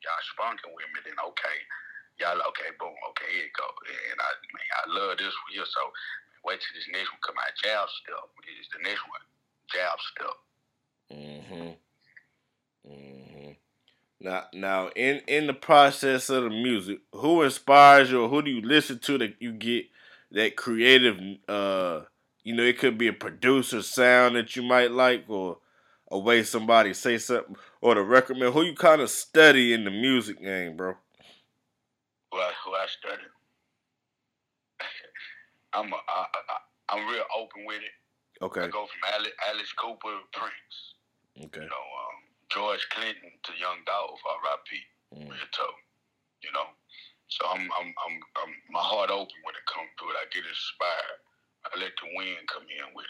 y'all 0.00 0.28
spunking 0.32 0.72
with 0.72 0.88
me, 0.96 1.04
then 1.04 1.20
okay. 1.20 1.58
Y'all, 2.16 2.40
okay, 2.48 2.72
boom, 2.80 2.96
okay, 3.12 3.28
here 3.28 3.52
it 3.52 3.52
go. 3.52 3.68
And 4.08 4.16
I, 4.16 4.30
man, 4.56 4.72
I 4.72 4.84
love 4.88 5.20
this 5.20 5.36
one 5.44 5.52
here, 5.52 5.68
so 5.68 5.92
wait 6.48 6.64
till 6.64 6.72
this 6.72 6.88
next 6.88 7.12
one 7.12 7.20
come 7.20 7.36
out. 7.36 7.52
Jab 7.60 7.84
step 7.92 8.24
is 8.48 8.68
the 8.72 8.80
next 8.80 9.04
one. 9.04 9.24
Jab 9.68 10.00
step. 10.00 10.36
Mm-hmm. 11.12 11.76
Mm-hmm. 12.88 13.15
Now, 14.20 14.44
now, 14.54 14.88
in 14.96 15.20
in 15.26 15.46
the 15.46 15.54
process 15.54 16.30
of 16.30 16.44
the 16.44 16.50
music, 16.50 17.00
who 17.12 17.42
inspires 17.42 18.10
you, 18.10 18.22
or 18.22 18.28
who 18.28 18.42
do 18.42 18.50
you 18.50 18.62
listen 18.62 18.98
to 19.00 19.18
that 19.18 19.34
you 19.40 19.52
get 19.52 19.86
that 20.30 20.56
creative? 20.56 21.18
Uh, 21.46 22.02
you 22.42 22.54
know, 22.54 22.62
it 22.62 22.78
could 22.78 22.96
be 22.96 23.08
a 23.08 23.12
producer 23.12 23.82
sound 23.82 24.36
that 24.36 24.56
you 24.56 24.62
might 24.62 24.90
like, 24.90 25.24
or 25.28 25.58
a 26.10 26.18
way 26.18 26.42
somebody 26.42 26.94
say 26.94 27.18
something, 27.18 27.56
or 27.82 27.94
the 27.94 28.00
record 28.00 28.38
man. 28.38 28.52
Who 28.52 28.62
you 28.62 28.74
kind 28.74 29.02
of 29.02 29.10
study 29.10 29.74
in 29.74 29.84
the 29.84 29.90
music 29.90 30.40
game, 30.40 30.76
bro? 30.76 30.94
Well, 32.32 32.50
who 32.64 32.72
I 32.72 32.86
study? 32.86 33.22
I'm 35.74 35.92
a, 35.92 35.96
I, 35.96 36.26
I, 36.48 36.96
I'm 36.96 37.06
real 37.08 37.24
open 37.36 37.66
with 37.66 37.82
it. 37.82 38.44
Okay. 38.44 38.62
I 38.62 38.68
go 38.68 38.86
from 38.86 39.14
Alice, 39.14 39.32
Alice 39.48 39.72
Cooper 39.72 40.08
to 40.08 40.38
Prince. 40.38 41.46
Okay. 41.46 41.60
You 41.64 41.68
know, 41.68 41.76
um, 41.76 42.25
George 42.50 42.86
Clinton 42.90 43.32
to 43.42 43.52
Young 43.58 43.82
Dolph, 43.86 44.20
R.I.P. 44.24 44.76
Mm. 45.14 45.30
Real 45.30 45.50
talk. 45.52 45.74
You 46.42 46.52
know, 46.52 46.66
so 47.28 47.46
I'm, 47.50 47.60
I'm, 47.60 47.88
I'm, 48.06 48.16
I'm, 48.42 48.52
my 48.70 48.80
heart 48.80 49.10
open 49.10 49.36
when 49.42 49.54
it 49.54 49.66
comes 49.72 49.88
to 49.98 50.04
it. 50.06 50.16
I 50.16 50.24
get 50.32 50.44
inspired. 50.46 51.20
I 51.64 51.80
let 51.80 51.92
the 52.00 52.08
wind 52.14 52.46
come 52.52 52.62
in 52.62 52.94
with 52.94 53.06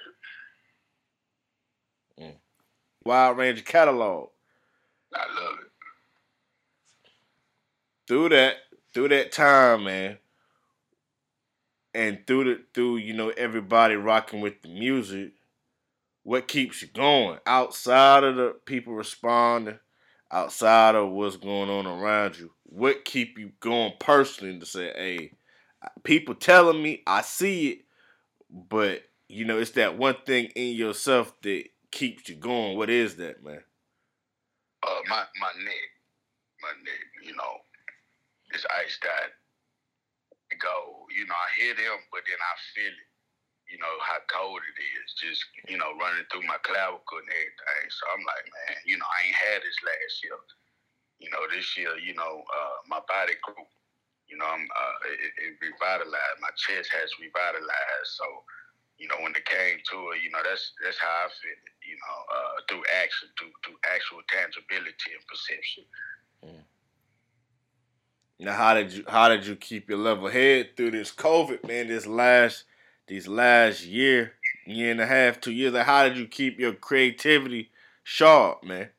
it. 2.19 2.25
Mm. 2.25 2.37
Wild 3.05 3.37
Range 3.37 3.65
catalog. 3.65 4.31
I 5.15 5.27
love 5.41 5.59
it. 5.61 5.71
Through 8.09 8.31
that, 8.31 8.57
through 8.95 9.09
that 9.09 9.33
time, 9.33 9.85
man, 9.85 10.19
and 11.95 12.27
through 12.27 12.45
the 12.45 12.63
through 12.73 12.99
you 12.99 13.13
know 13.15 13.31
everybody 13.31 13.97
rocking 13.97 14.41
with 14.41 14.63
the 14.63 14.69
music, 14.69 15.33
what 16.27 16.49
keeps 16.49 16.83
you 16.83 16.89
going 16.89 17.39
outside 17.47 18.25
of 18.25 18.35
the 18.35 18.57
people 18.65 18.93
responding, 18.93 19.79
outside 20.33 20.97
of 20.97 21.11
what's 21.11 21.37
going 21.37 21.71
on 21.71 21.87
around 21.87 22.37
you? 22.37 22.51
What 22.65 23.05
keep 23.05 23.39
you 23.39 23.53
going 23.61 23.93
personally 24.01 24.59
to 24.59 24.67
say, 24.67 24.93
hey, 24.97 25.31
people 26.03 26.35
telling 26.35 26.83
me 26.83 27.05
I 27.07 27.23
see 27.23 27.69
it, 27.69 27.79
but 28.51 29.03
you 29.29 29.45
know 29.45 29.61
it's 29.61 29.71
that 29.73 29.99
one 29.99 30.17
thing 30.27 30.47
in 30.57 30.75
yourself 30.75 31.33
that 31.43 31.63
keeps 31.93 32.29
you 32.29 32.35
going. 32.35 32.77
What 32.77 32.91
is 32.91 33.15
that, 33.17 33.45
man? 33.45 33.63
Uh, 34.83 35.01
my 35.09 35.23
my 35.41 35.53
neck, 35.63 35.89
my 36.61 36.73
neck. 36.83 37.07
You 37.23 37.37
know, 37.37 37.55
it's 38.51 38.67
iced 38.85 39.05
out 39.05 39.31
go. 40.59 41.07
You 41.17 41.27
know, 41.27 41.35
I 41.35 41.49
hear 41.61 41.75
them, 41.75 41.99
but 42.11 42.23
then 42.27 42.39
I 42.41 42.55
feel 42.75 42.91
it. 42.91 43.16
You 43.67 43.83
know 43.83 43.97
how 43.99 44.23
cold 44.31 44.63
it 44.63 44.79
is, 44.79 45.11
just 45.19 45.43
you 45.67 45.75
know 45.75 45.91
running 45.99 46.23
through 46.31 46.47
my 46.47 46.59
clavicle 46.63 47.19
and 47.19 47.31
everything. 47.35 47.87
So 47.91 48.03
I'm 48.15 48.23
like, 48.23 48.47
man, 48.47 48.79
you 48.87 48.95
know, 48.95 49.09
I 49.11 49.27
ain't 49.27 49.43
had 49.43 49.61
this 49.63 49.79
last 49.83 50.23
year. 50.23 50.39
You 51.19 51.31
know, 51.35 51.43
this 51.51 51.75
year, 51.75 51.97
you 51.99 52.15
know, 52.15 52.45
uh, 52.47 52.77
my 52.87 53.03
body 53.11 53.35
grew. 53.43 53.67
You 54.31 54.39
know, 54.39 54.47
I'm 54.47 54.63
uh, 54.71 54.97
it, 55.11 55.33
it 55.35 55.53
revitalized. 55.59 56.39
My 56.39 56.55
chest 56.55 56.95
has 56.95 57.11
revitalized. 57.19 58.11
So, 58.15 58.27
you 59.03 59.11
know, 59.11 59.19
when 59.19 59.35
it 59.35 59.47
came 59.47 59.83
to 59.83 59.97
it, 60.15 60.23
you 60.23 60.31
know, 60.31 60.43
that's 60.47 60.75
that's 60.79 60.99
how 61.03 61.27
I 61.27 61.29
feel. 61.35 61.59
You 61.83 61.99
know, 61.99 62.19
uh, 62.31 62.55
through 62.71 62.85
action, 63.03 63.35
through 63.35 63.55
through 63.67 63.79
actual 63.83 64.23
tangibility 64.31 65.11
and 65.11 65.27
perception. 65.27 65.85
Mm. 66.43 66.65
Now, 68.39 68.55
how 68.55 68.75
did 68.75 68.93
you 68.93 69.05
how 69.09 69.29
did 69.29 69.47
you 69.47 69.57
keep 69.57 69.89
your 69.89 69.99
level 69.99 70.29
head 70.29 70.77
through 70.77 70.91
this 70.91 71.11
COVID, 71.11 71.67
man? 71.67 71.89
This 71.89 72.07
last 72.07 72.65
these 73.07 73.29
last 73.29 73.85
year, 73.85 74.35
year 74.67 74.91
and 74.91 75.01
a 75.01 75.07
half, 75.07 75.41
two 75.41 75.53
years. 75.53 75.73
Like, 75.73 75.87
how 75.87 76.05
did 76.09 76.19
you 76.19 76.27
keep 76.27 76.59
your 76.59 76.75
creativity 76.75 77.71
sharp, 78.03 78.65
man? 78.65 78.91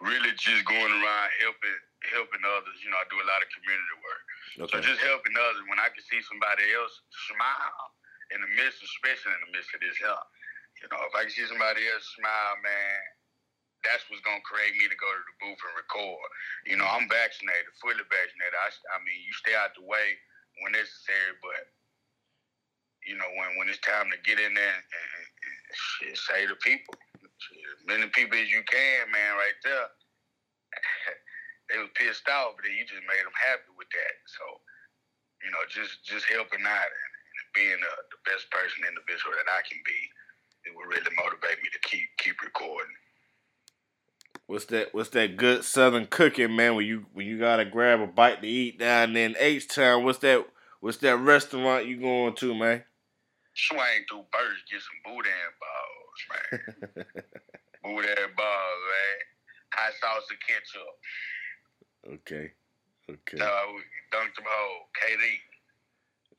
Really, 0.00 0.32
just 0.36 0.64
going 0.64 0.92
around 0.92 1.28
helping 1.44 1.78
helping 2.16 2.40
others. 2.40 2.80
You 2.80 2.88
know, 2.88 2.96
I 2.96 3.04
do 3.12 3.20
a 3.20 3.28
lot 3.28 3.44
of 3.44 3.48
community 3.52 3.96
work, 4.00 4.24
okay. 4.64 4.72
so 4.72 4.76
just 4.80 5.04
helping 5.04 5.36
others. 5.36 5.68
When 5.68 5.76
I 5.76 5.92
can 5.92 6.00
see 6.00 6.24
somebody 6.24 6.64
else 6.72 7.04
smile 7.28 7.84
in 8.32 8.40
the 8.40 8.50
midst, 8.56 8.80
especially 8.80 9.36
in 9.36 9.42
the 9.44 9.52
midst 9.52 9.76
of 9.76 9.84
this 9.84 10.00
help, 10.00 10.24
you 10.80 10.88
know, 10.88 11.04
if 11.04 11.12
I 11.12 11.28
can 11.28 11.32
see 11.36 11.44
somebody 11.44 11.84
else 11.92 12.08
smile, 12.16 12.56
man, 12.64 13.00
that's 13.84 14.08
what's 14.08 14.24
gonna 14.24 14.40
create 14.48 14.72
me 14.80 14.88
to 14.88 14.96
go 14.96 15.08
to 15.12 15.24
the 15.28 15.36
booth 15.44 15.60
and 15.60 15.76
record. 15.76 16.28
You 16.64 16.80
know, 16.80 16.88
I'm 16.88 17.04
vaccinated, 17.04 17.68
fully 17.84 18.00
vaccinated. 18.08 18.56
I, 18.56 18.72
I 18.96 18.98
mean, 19.04 19.20
you 19.20 19.32
stay 19.36 19.52
out 19.52 19.76
the 19.76 19.84
way 19.84 20.16
when 20.64 20.72
necessary, 20.72 21.36
but 21.44 21.68
you 23.06 23.16
know, 23.16 23.28
when 23.36 23.56
when 23.58 23.68
it's 23.68 23.80
time 23.80 24.10
to 24.12 24.18
get 24.22 24.38
in 24.38 24.54
there 24.54 24.76
and, 24.76 24.86
and, 24.86 25.26
and 26.08 26.16
say 26.16 26.46
to 26.46 26.56
people, 26.60 26.94
as 27.24 27.82
many 27.88 28.06
people 28.12 28.36
as 28.36 28.50
you 28.50 28.62
can, 28.68 29.08
man, 29.10 29.36
right 29.36 29.58
there. 29.64 29.88
they 31.70 31.78
was 31.78 31.90
pissed 31.94 32.28
off, 32.28 32.58
but 32.58 32.68
you 32.68 32.84
just 32.84 33.06
made 33.06 33.22
them 33.22 33.36
happy 33.36 33.72
with 33.78 33.88
that. 33.94 34.14
So, 34.26 34.44
you 35.40 35.50
know, 35.50 35.62
just 35.70 36.04
just 36.04 36.26
helping 36.28 36.62
out 36.66 36.90
and, 36.90 37.12
and 37.40 37.48
being 37.54 37.80
the, 37.80 37.94
the 38.12 38.20
best 38.28 38.50
person 38.50 38.84
individual 38.84 39.34
that 39.38 39.48
I 39.48 39.62
can 39.64 39.80
be, 39.86 40.00
it 40.68 40.74
will 40.74 40.90
really 40.90 41.14
motivate 41.16 41.62
me 41.62 41.70
to 41.72 41.80
keep 41.88 42.06
keep 42.18 42.36
recording. 42.42 42.94
What's 44.46 44.66
that? 44.66 44.92
What's 44.92 45.14
that 45.14 45.36
good 45.36 45.64
Southern 45.64 46.06
cooking, 46.06 46.54
man? 46.54 46.74
When 46.74 46.86
you 46.86 47.06
when 47.14 47.26
you 47.26 47.38
gotta 47.38 47.64
grab 47.64 48.00
a 48.00 48.06
bite 48.06 48.42
to 48.42 48.48
eat 48.48 48.78
down 48.78 49.16
in 49.16 49.36
H 49.38 49.68
Town, 49.68 50.04
what's 50.04 50.18
that? 50.20 50.44
What's 50.80 50.98
that 50.98 51.16
restaurant 51.16 51.86
you 51.86 52.00
going 52.00 52.34
to, 52.36 52.54
man? 52.54 52.84
Swing 53.68 54.04
through 54.08 54.24
birds, 54.32 54.64
get 54.70 54.80
some 54.80 55.00
boudin 55.04 55.52
balls, 55.60 56.20
man. 56.30 57.04
boudin 57.82 58.30
balls, 58.36 58.82
man. 58.88 59.16
Hot 59.74 59.92
sauce 60.00 60.28
and 60.30 60.40
ketchup. 60.40 60.96
Okay. 62.06 62.52
Okay. 63.10 63.38
So 63.38 63.44
dunked 64.12 64.36
them 64.36 64.46
whole. 64.48 64.88
KD. 64.96 65.24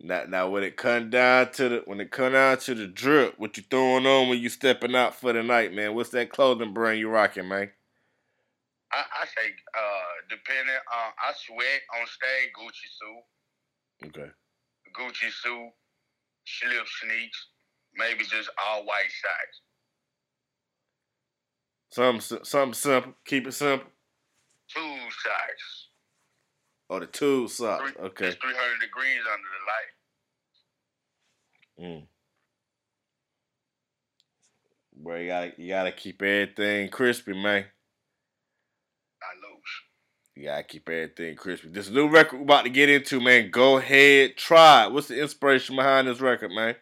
Now, 0.03 0.23
now 0.27 0.49
when 0.49 0.63
it 0.63 0.77
come 0.77 1.09
down 1.11 1.51
to 1.53 1.69
the 1.69 1.83
when 1.85 1.99
it 1.99 2.11
come 2.11 2.33
down 2.33 2.57
to 2.59 2.73
the 2.73 2.87
drip, 2.87 3.35
what 3.37 3.55
you 3.57 3.63
throwing 3.69 4.07
on 4.07 4.29
when 4.29 4.39
you 4.39 4.49
stepping 4.49 4.95
out 4.95 5.13
for 5.15 5.31
the 5.31 5.43
night, 5.43 5.73
man? 5.73 5.93
What's 5.93 6.09
that 6.09 6.31
clothing 6.31 6.73
brand 6.73 6.99
you 6.99 7.09
rocking, 7.09 7.47
man? 7.47 7.69
I, 8.91 9.03
I 9.21 9.25
say, 9.25 9.47
uh, 9.77 10.13
depending 10.29 10.75
on, 10.75 11.11
I 11.15 11.31
sweat 11.35 11.81
on 11.95 12.07
stage 12.07 12.51
Gucci 12.57 12.89
suit. 12.99 14.09
Okay. 14.09 14.31
Gucci 14.97 15.31
suit, 15.31 15.71
slip 16.45 16.87
sneaks, 17.01 17.47
maybe 17.95 18.23
just 18.23 18.49
all 18.65 18.85
white 18.85 19.11
socks. 19.21 19.61
Something, 21.89 22.45
something 22.45 22.73
simple. 22.73 23.13
Keep 23.25 23.47
it 23.47 23.51
simple. 23.53 23.87
Two 24.73 24.97
socks. 25.23 25.89
Oh, 26.89 26.99
the 26.99 27.05
two 27.05 27.47
socks. 27.47 27.91
Three, 27.91 28.05
okay. 28.05 28.27
It's 28.27 28.37
300 28.37 28.79
degrees 28.79 29.21
under 29.33 29.49
the 31.77 31.85
light. 31.85 31.97
Mm. 31.97 32.07
Bro, 35.03 35.15
you 35.17 35.27
gotta 35.27 35.51
you 35.57 35.69
gotta 35.69 35.91
keep 35.91 36.21
everything 36.21 36.89
crispy, 36.89 37.33
man. 37.33 37.65
You 40.35 40.47
gotta 40.47 40.63
keep 40.63 40.87
everything 40.87 41.35
crispy. 41.35 41.67
This 41.69 41.89
new 41.89 42.07
record 42.07 42.37
we're 42.39 42.47
about 42.47 42.63
to 42.63 42.69
get 42.71 42.87
into, 42.87 43.19
man. 43.19 43.51
Go 43.51 43.77
ahead, 43.77 44.37
try. 44.37 44.87
What's 44.87 45.09
the 45.09 45.19
inspiration 45.19 45.75
behind 45.75 46.07
this 46.07 46.21
record, 46.21 46.51
man? 46.51 46.75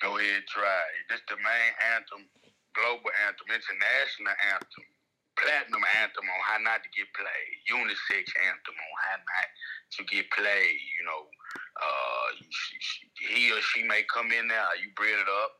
Go 0.00 0.16
ahead, 0.18 0.46
try. 0.46 0.82
This 1.10 1.20
the 1.28 1.34
main 1.42 1.72
anthem, 1.98 2.22
global 2.70 3.10
anthem, 3.26 3.50
international 3.50 4.30
anthem, 4.54 4.86
platinum 5.34 5.82
anthem 5.98 6.22
on 6.22 6.40
how 6.46 6.62
not 6.62 6.86
to 6.86 6.90
get 6.94 7.10
played, 7.18 7.54
unisex 7.66 8.30
anthem 8.46 8.78
on 8.78 8.94
how 9.02 9.18
not 9.26 9.48
to 9.98 10.00
get 10.06 10.30
played. 10.30 10.78
You 11.02 11.02
know, 11.02 11.26
uh, 11.82 12.26
he 13.26 13.50
or 13.50 13.60
she 13.74 13.82
may 13.82 14.06
come 14.06 14.30
in 14.30 14.46
now. 14.46 14.70
you 14.78 14.94
bring 14.94 15.18
it 15.18 15.30
up. 15.42 15.52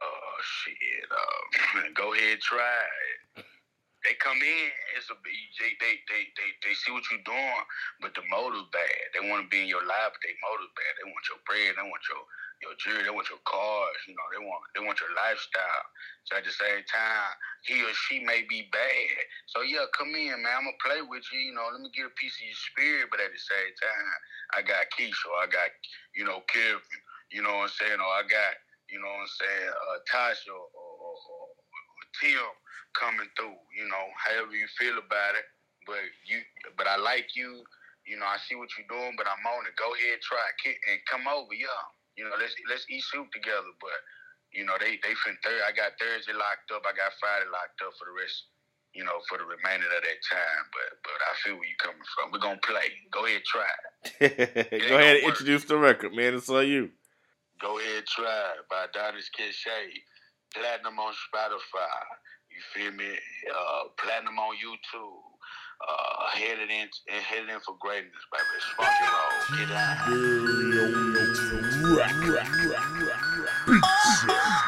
Uh, 0.00 0.36
shit. 0.40 1.04
Uh, 1.12 1.92
go 1.94 2.14
ahead, 2.16 2.40
try 2.40 2.88
they 4.06 4.14
come 4.22 4.38
in, 4.38 4.66
it's 4.96 5.10
a 5.10 5.16
they 5.26 5.74
they 5.82 5.94
they 6.06 6.22
they, 6.38 6.50
they 6.62 6.74
see 6.78 6.94
what 6.94 7.04
you're 7.10 7.26
doing, 7.26 7.62
but 8.00 8.14
the 8.14 8.22
motive 8.30 8.70
bad. 8.72 9.02
They 9.12 9.26
want 9.26 9.44
to 9.44 9.50
be 9.50 9.66
in 9.66 9.70
your 9.70 9.84
life, 9.84 10.14
but 10.14 10.22
they 10.22 10.34
motive 10.40 10.72
bad. 10.78 10.92
They 11.02 11.08
want 11.10 11.26
your 11.28 11.42
bread, 11.44 11.74
they 11.74 11.86
want 11.86 12.04
your 12.06 12.22
your 12.62 12.74
jewelry, 12.80 13.04
they 13.04 13.12
want 13.12 13.28
your 13.28 13.42
cars, 13.44 14.00
you 14.08 14.14
know, 14.16 14.28
they 14.32 14.40
want 14.40 14.62
they 14.78 14.82
want 14.86 15.02
your 15.02 15.12
lifestyle. 15.18 15.84
So 16.30 16.38
at 16.38 16.46
the 16.46 16.54
same 16.54 16.86
time, 16.88 17.30
he 17.66 17.82
or 17.82 17.92
she 18.08 18.22
may 18.22 18.46
be 18.48 18.70
bad. 18.72 19.18
So 19.50 19.62
yeah, 19.66 19.90
come 19.98 20.14
in, 20.14 20.38
man. 20.42 20.54
I'm 20.62 20.66
gonna 20.70 20.80
play 20.84 21.02
with 21.02 21.26
you, 21.34 21.40
you 21.50 21.54
know, 21.54 21.66
let 21.74 21.82
me 21.82 21.90
get 21.92 22.06
a 22.08 22.14
piece 22.16 22.38
of 22.38 22.46
your 22.46 22.62
spirit, 22.72 23.10
but 23.10 23.20
at 23.20 23.34
the 23.34 23.42
same 23.42 23.74
time, 23.76 24.14
I 24.54 24.62
got 24.62 24.86
Keisha, 24.94 25.28
I 25.42 25.46
got, 25.50 25.70
you 26.14 26.24
know, 26.24 26.40
Kevin, 26.48 26.80
you 27.32 27.42
know 27.42 27.60
what 27.64 27.74
I'm 27.74 27.76
saying, 27.76 28.00
or 28.00 28.12
I 28.14 28.22
got, 28.24 28.54
you 28.90 29.00
know 29.02 29.10
what 29.10 29.26
I'm 29.26 29.34
saying, 29.36 29.70
uh, 29.74 29.98
Tasha 30.08 30.54
or, 30.54 30.85
Tim 32.20 32.48
coming 32.96 33.28
through. 33.36 33.56
You 33.76 33.86
know, 33.88 34.06
however 34.16 34.56
you 34.56 34.66
feel 34.80 34.96
about 34.96 35.36
it. 35.36 35.46
But 35.84 36.02
you, 36.26 36.42
but 36.74 36.88
I 36.88 36.96
like 36.98 37.36
you. 37.36 37.62
You 38.06 38.18
know, 38.18 38.26
I 38.26 38.38
see 38.46 38.54
what 38.54 38.70
you're 38.74 38.90
doing, 38.90 39.14
but 39.18 39.26
I'm 39.26 39.42
on 39.42 39.66
it. 39.66 39.74
Go 39.74 39.90
ahead, 39.90 40.22
try 40.22 40.38
it, 40.38 40.78
and 40.90 40.98
come 41.10 41.26
over, 41.26 41.54
yeah. 41.54 41.82
You 42.14 42.24
know, 42.24 42.34
let's 42.38 42.54
let's 42.70 42.86
eat 42.88 43.02
soup 43.02 43.30
together. 43.30 43.70
But 43.78 43.98
you 44.54 44.64
know, 44.64 44.78
they 44.78 44.98
they 45.02 45.14
fin 45.22 45.36
third. 45.42 45.62
I 45.66 45.74
got 45.74 45.98
Thursday 45.98 46.34
locked 46.34 46.70
up. 46.74 46.86
I 46.86 46.94
got 46.94 47.14
Friday 47.18 47.50
locked 47.50 47.82
up 47.82 47.94
for 47.98 48.06
the 48.08 48.14
rest. 48.14 48.50
You 48.94 49.04
know, 49.04 49.20
for 49.28 49.36
the 49.36 49.44
remainder 49.44 49.84
of 49.86 50.02
that 50.02 50.20
time. 50.26 50.64
But 50.72 50.88
but 51.04 51.18
I 51.22 51.32
feel 51.44 51.58
where 51.58 51.68
you're 51.68 51.82
coming 51.82 52.06
from. 52.14 52.32
We're 52.32 52.42
gonna 52.42 52.62
play. 52.62 52.88
Go 53.10 53.26
ahead, 53.26 53.44
try. 53.44 53.74
Go 54.88 54.94
ahead 54.96 55.22
and 55.22 55.26
introduce 55.26 55.66
the 55.66 55.76
record, 55.76 56.14
man. 56.14 56.34
It's 56.34 56.48
all 56.48 56.62
you. 56.62 56.90
Go 57.60 57.78
ahead, 57.78 58.06
try 58.06 58.54
by 58.70 58.86
Adonis 58.86 59.30
Kashe. 59.34 60.00
Platinum 60.54 60.98
on 60.98 61.12
Spotify. 61.12 61.98
You 62.50 62.60
feel 62.72 62.92
me? 62.92 63.18
Uh, 63.50 63.88
platinum 63.98 64.38
on 64.38 64.56
YouTube. 64.56 65.22
Uh, 65.86 66.30
headed 66.32 66.70
in, 66.70 66.88
headed 67.06 67.50
in 67.50 67.60
for 67.60 67.76
greatness, 67.78 68.26
baby. 68.32 68.44
It's 68.56 68.64
funky 68.76 69.04
roll. 69.12 69.30
Get 69.58 69.70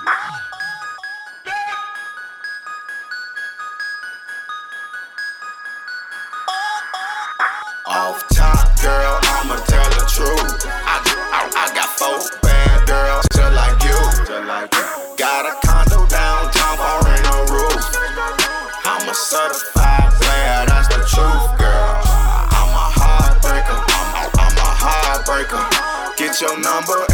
Off 0.05 0.15
that's 19.31 20.89
the 20.89 21.05
truth, 21.05 21.59
girl. 21.59 22.01
I'm 22.49 22.73
a 22.73 22.89
heartbreaker, 22.97 23.77
I'm 23.77 24.15
a, 24.17 24.31
I'm 24.41 24.57
a 24.57 24.73
heartbreaker. 24.73 26.17
Get 26.17 26.41
your 26.41 26.59
number 26.61 27.08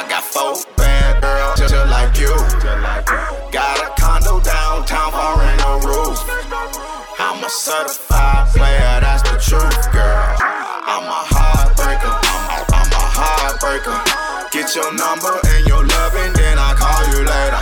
I, 0.00 0.08
got 0.08 0.24
four 0.24 0.56
bad 0.80 1.20
girls 1.20 1.60
just, 1.60 1.76
like 1.92 2.16
you. 2.16 2.32
Got 3.52 3.84
a 3.84 3.92
condo 4.00 4.40
downtown 4.40 5.12
for 5.12 5.36
no 5.60 5.76
roof. 5.84 6.16
I'm 7.20 7.44
a 7.44 7.50
certified 7.52 8.48
player, 8.56 8.96
that's 9.04 9.20
the 9.28 9.36
truth, 9.36 9.92
girl. 9.92 10.40
I'm 10.40 11.04
a 11.04 11.20
heartbreaker, 11.28 12.16
I'm 12.16 12.48
a, 12.48 12.58
I'm 12.72 12.92
a 12.96 13.04
heartbreaker. 13.12 14.00
Get 14.48 14.72
your 14.72 14.88
number 14.96 15.36
and 15.36 15.68
your 15.68 15.84
loving, 15.84 16.32
then 16.32 16.56
I 16.56 16.72
call 16.80 17.04
you 17.12 17.20
later. 17.20 17.60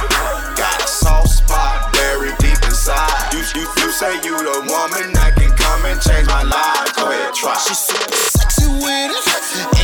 Got 0.54 0.78
a 0.78 0.86
soft 0.86 1.42
spot 1.42 1.90
buried 1.92 2.38
deep 2.38 2.62
inside. 2.62 3.34
You, 3.34 3.42
you, 3.58 3.66
you 3.82 3.90
say 3.90 4.14
you 4.22 4.38
the 4.38 4.62
woman 4.70 5.10
that 5.18 5.34
can 5.34 5.50
come 5.58 5.82
and 5.90 5.98
change 5.98 6.30
my 6.30 6.46
life. 6.46 6.94
Go 6.94 7.10
ahead, 7.10 7.34
try. 7.34 7.58
She's 7.66 7.82
super 7.82 8.14
sexy 8.30 8.70
with 8.78 9.10
it, 9.10 9.26
and 9.26 9.77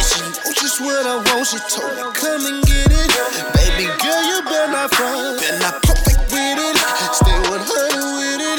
just 0.74 0.80
what 0.80 1.06
I 1.06 1.16
want. 1.16 1.46
She 1.46 1.58
told 1.70 1.94
me 1.94 2.02
come 2.14 2.46
and 2.46 2.64
get 2.64 2.90
it, 2.90 3.10
baby 3.54 3.86
girl, 4.02 4.22
you 4.26 4.42
better 4.44 4.72
not 4.72 4.94
front, 4.94 5.40
better 5.40 5.58
not 5.58 5.82
perfect 5.82 6.20
with 6.32 6.58
it. 6.58 6.76
Stay 7.14 7.38
100 7.46 7.62
with 8.18 8.40
it. 8.42 8.58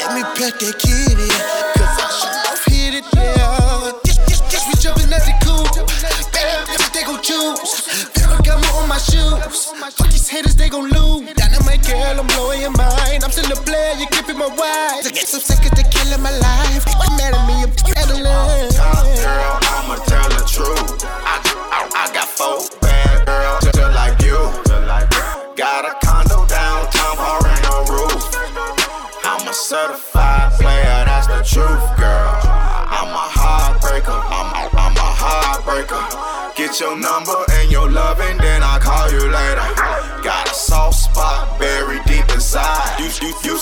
Let 0.00 0.10
me 0.14 0.22
pet 0.34 0.58
that 0.58 0.78
kitty, 0.78 1.01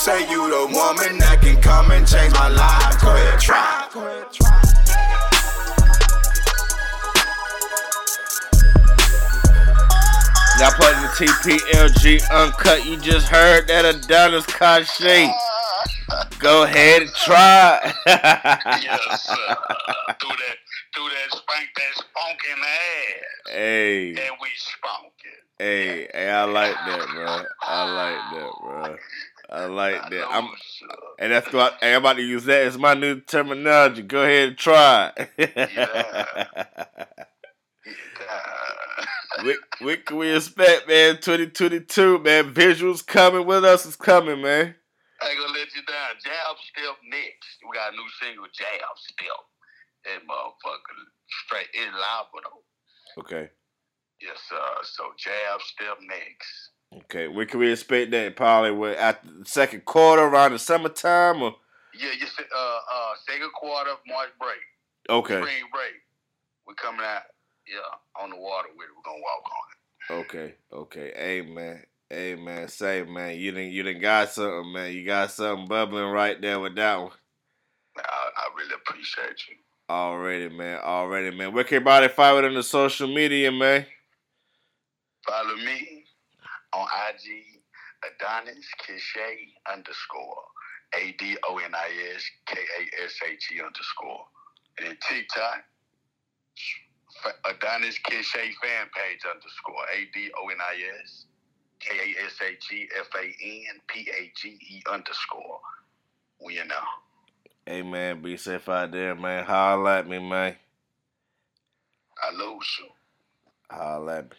say 0.01 0.27
you 0.31 0.49
the 0.49 0.65
woman 0.73 1.19
that 1.19 1.41
can 1.43 1.61
come 1.61 1.91
and 1.91 2.07
change 2.07 2.33
my 2.33 2.47
life. 2.47 2.99
Go 3.01 3.13
ahead, 3.13 3.39
try. 3.39 3.87
Go 3.93 3.99
ahead, 4.07 4.33
try. 4.33 5.61
Now 10.59 10.69
putting 10.77 11.01
the 11.01 11.09
TPLG 11.17 12.29
uncut. 12.31 12.85
You 12.85 12.97
just 12.97 13.27
heard 13.27 13.67
that 13.67 13.85
Adonis 13.85 14.45
Kashe. 14.45 15.31
Go 16.39 16.63
ahead 16.63 17.03
and 17.03 17.11
try. 17.15 17.79
yes, 18.05 19.23
sir. 19.25 19.35
through 19.35 20.37
that, 20.37 20.57
through 20.93 21.09
that 21.09 21.29
spank, 21.31 21.69
that 21.77 21.93
spunking 21.95 22.61
ass. 22.61 23.53
hey, 23.53 24.09
And 24.09 24.35
we 24.41 24.49
spunk 24.55 25.13
it. 25.25 25.43
hey, 25.57 26.07
hey, 26.13 26.29
I 26.29 26.43
like 26.43 26.75
that, 26.75 27.07
bro. 27.13 27.43
I 27.63 27.91
like 27.93 28.41
that, 28.41 28.51
bro. 28.61 28.97
I 29.51 29.65
like 29.65 30.09
that. 30.09 30.27
I'm, 30.29 30.47
sir. 30.79 30.87
and 31.19 31.31
that's 31.33 31.51
what 31.51 31.75
hey, 31.81 31.93
I'm 31.93 32.01
about 32.01 32.15
to 32.15 32.23
use 32.23 32.45
that 32.45 32.61
as 32.61 32.77
my 32.77 32.93
new 32.93 33.19
terminology. 33.19 34.01
Go 34.01 34.23
ahead 34.23 34.49
and 34.49 34.57
try. 34.57 35.11
Yeah. 35.37 36.25
what, 39.43 39.57
what 39.79 40.05
can 40.05 40.17
we 40.17 40.35
expect, 40.35 40.87
man? 40.87 41.15
2022, 41.15 42.19
man. 42.19 42.53
Visuals 42.53 43.05
coming 43.05 43.45
with 43.45 43.65
us 43.65 43.85
is 43.85 43.95
coming, 43.95 44.41
man. 44.41 44.75
I 45.21 45.29
ain't 45.29 45.39
gonna 45.39 45.51
let 45.51 45.75
you 45.75 45.83
down. 45.83 46.15
Jab 46.23 46.55
Step 46.71 46.97
next. 47.09 47.59
We 47.61 47.75
got 47.75 47.93
a 47.93 47.95
new 47.95 48.07
single, 48.21 48.47
Jab 48.53 48.95
Step. 48.97 49.41
That 50.05 50.25
motherfucker 50.25 50.97
straight 51.45 51.69
is 51.75 51.93
live 51.93 52.31
though. 52.33 53.21
Okay. 53.21 53.49
Yes, 54.21 54.39
sir. 54.47 54.69
So 54.83 55.11
Jab 55.19 55.61
Step 55.61 55.97
next. 56.01 56.70
Okay, 56.93 57.27
when 57.27 57.47
can 57.47 57.59
we 57.59 57.71
expect 57.71 58.11
that? 58.11 58.35
Probably 58.35 58.71
what, 58.71 58.97
at 58.97 59.23
the 59.23 59.45
second 59.45 59.85
quarter, 59.85 60.23
around 60.23 60.51
the 60.51 60.59
summertime, 60.59 61.41
or 61.41 61.55
Yeah, 61.97 62.11
you 62.11 62.25
said 62.27 62.45
uh 62.53 62.79
uh 62.93 63.13
second 63.27 63.51
quarter 63.53 63.91
of 63.91 63.99
March 64.07 64.29
break, 64.39 64.59
okay, 65.09 65.39
spring 65.39 65.63
break. 65.71 65.93
We're 66.67 66.73
coming 66.73 67.05
out, 67.05 67.23
yeah, 67.65 67.79
on 68.21 68.29
the 68.31 68.35
water 68.35 68.67
with 68.75 68.87
it. 68.87 68.93
We're 68.95 69.09
gonna 69.09 69.21
walk 69.21 69.43
on 69.45 69.67
it. 69.69 70.25
okay, 70.25 70.55
okay. 70.73 71.13
Hey 71.15 71.39
amen. 71.39 71.83
hey 72.09 72.35
man, 72.35 72.67
say 72.67 73.03
man, 73.03 73.37
you 73.37 73.53
didn't 73.53 73.71
you 73.71 73.83
didn't 73.83 74.01
got 74.01 74.29
something, 74.29 74.73
man. 74.73 74.91
You 74.91 75.05
got 75.05 75.31
something 75.31 75.67
bubbling 75.67 76.11
right 76.11 76.41
there 76.41 76.59
with 76.59 76.75
that 76.75 76.97
one. 76.99 77.11
I, 77.97 78.01
I 78.01 78.49
really 78.57 78.73
appreciate 78.75 79.47
you. 79.47 79.55
Already, 79.89 80.49
man. 80.49 80.79
Already, 80.81 81.35
man. 81.35 81.53
Where 81.53 81.63
can 81.63 81.77
everybody 81.77 82.09
find 82.09 82.37
it 82.37 82.47
on 82.49 82.53
the 82.53 82.63
social 82.63 83.07
media, 83.13 83.51
man? 83.51 83.85
Follow 85.27 85.55
me 85.57 86.00
on 86.73 86.87
IG 87.09 87.61
Adonis 88.03 88.65
Kashe 88.81 89.53
underscore 89.71 90.43
A 90.97 91.13
D 91.17 91.37
O 91.47 91.57
N 91.57 91.75
I 91.75 91.89
S 92.15 92.23
K 92.45 92.57
A 92.57 93.03
S 93.03 93.13
H 93.29 93.49
E 93.53 93.61
underscore. 93.61 94.25
And 94.77 94.87
then 94.87 94.97
TikTok 95.07 95.63
Adonis 97.45 97.99
Kashe 97.99 98.55
fan 98.61 98.87
page 98.95 99.21
underscore 99.25 99.85
A 99.93 100.07
D 100.13 100.31
O 100.41 100.49
N 100.49 100.57
I 100.59 101.01
S 101.03 101.25
K 101.79 101.97
A 101.97 102.25
S 102.25 102.35
H 102.41 102.71
E 102.71 102.87
F 102.99 103.07
A 103.15 103.25
N 103.25 103.79
P 103.87 104.09
A 104.09 104.31
G 104.35 104.49
E 104.49 104.83
underscore. 104.91 105.59
We 106.43 106.55
you 106.55 106.65
know. 106.65 106.75
Hey 107.65 107.83
man, 107.83 108.21
be 108.21 108.37
safe 108.37 108.67
out 108.69 108.91
there, 108.91 109.15
man. 109.15 109.45
Holla 109.45 109.99
at 109.99 110.07
me, 110.07 110.17
man. 110.17 110.55
I 112.23 112.31
lose 112.35 112.77
you. 112.79 112.87
Holla 113.69 114.17
at 114.19 114.31
me. 114.31 114.37